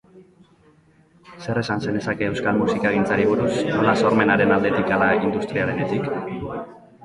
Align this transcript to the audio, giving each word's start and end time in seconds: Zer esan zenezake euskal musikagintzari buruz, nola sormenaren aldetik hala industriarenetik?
Zer 1.47 1.59
esan 1.61 1.83
zenezake 1.89 2.27
euskal 2.31 2.57
musikagintzari 2.63 3.29
buruz, 3.35 3.53
nola 3.69 3.95
sormenaren 4.03 4.57
aldetik 4.59 4.93
hala 4.99 5.15
industriarenetik? 5.31 6.13